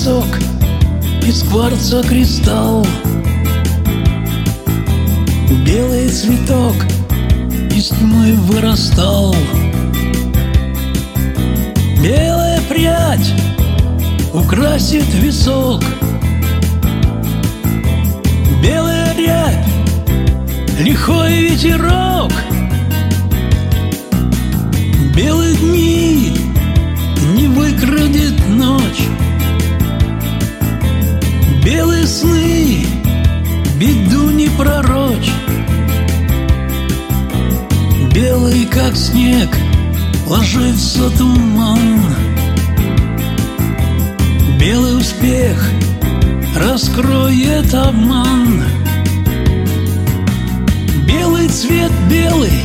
[0.00, 2.86] из кварца кристалл.
[5.66, 6.74] Белый цветок
[7.76, 9.34] из тьмы вырастал.
[12.02, 13.34] Белая прядь
[14.32, 15.82] украсит висок.
[18.62, 19.66] Белая рябь,
[20.78, 22.32] лихой ветерок.
[25.14, 26.49] Белые дни
[34.20, 35.30] беду не пророчь.
[38.12, 39.48] Белый, как снег,
[40.26, 42.00] ложится туман.
[44.58, 45.70] Белый успех
[46.56, 48.62] раскроет обман.
[51.06, 52.62] Белый цвет белый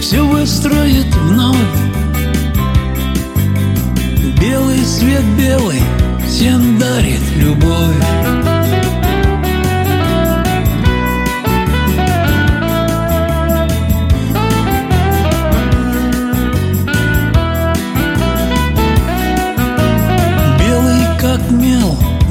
[0.00, 1.56] все выстроит вновь.
[4.40, 5.80] Белый свет белый
[6.26, 8.39] всем дарит любовь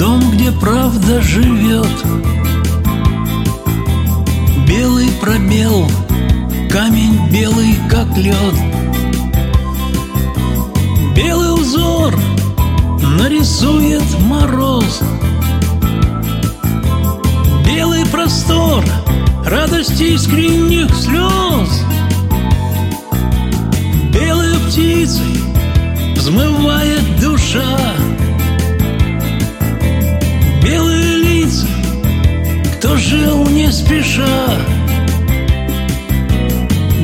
[0.00, 1.86] дом, где правда живет.
[4.66, 5.86] Белый пробел,
[6.70, 8.54] камень белый как лед.
[11.14, 12.18] Белый узор
[13.18, 15.02] нарисует мороз.
[17.66, 18.82] Белый простор
[19.44, 21.84] радости искренних слез.
[24.14, 25.42] Белой птицей
[26.16, 27.99] взмывает душа
[33.70, 34.48] не спеша.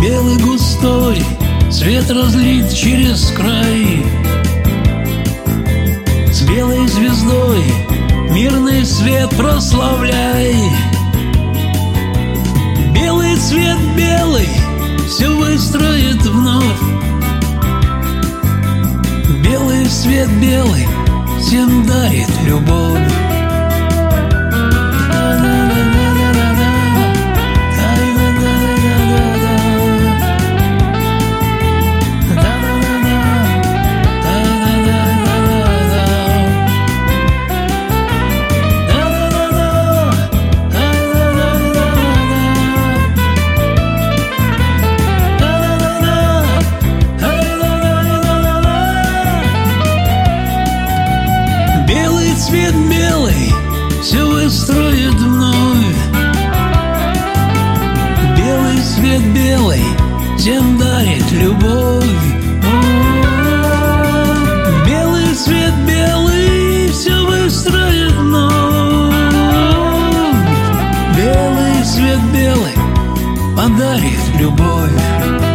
[0.00, 1.22] Белый густой
[1.70, 4.04] свет разлит через край.
[6.32, 7.62] С белой звездой
[8.32, 10.56] мирный свет прославляй.
[12.92, 14.48] Белый цвет белый
[15.06, 16.80] все выстроит вновь.
[19.44, 20.88] Белый свет белый
[21.40, 23.27] всем дарит любовь
[52.48, 53.52] Цвет белый
[54.02, 55.96] все выстроит вновь.
[58.38, 59.82] Белый свет белый
[60.38, 62.06] всем дарит любовь.
[64.86, 69.14] Белый свет белый все выстроит вновь.
[71.18, 72.74] Белый свет белый
[73.54, 75.47] подарит любовь